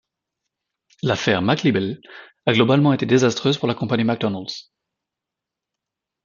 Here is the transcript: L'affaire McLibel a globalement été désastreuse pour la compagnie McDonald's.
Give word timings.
L'affaire 1.03 1.43
McLibel 1.43 2.01
a 2.47 2.53
globalement 2.53 2.91
été 2.91 3.05
désastreuse 3.05 3.59
pour 3.59 3.67
la 3.67 3.75
compagnie 3.75 4.03
McDonald's. 4.03 4.73